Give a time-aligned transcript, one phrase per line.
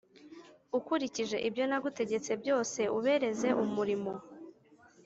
[0.77, 4.11] Ukurikije ibyo nagutegetse byose ubereze umurimo